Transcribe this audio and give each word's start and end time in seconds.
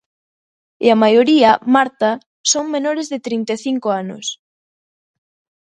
E 0.85 0.87
a 0.95 0.99
maioría, 1.03 1.51
Marta, 1.75 2.11
son 2.51 2.65
menores 2.75 3.07
de 3.11 3.19
trinta 3.27 3.51
e 3.57 3.61
cinco 3.65 3.87
anos. 4.01 4.25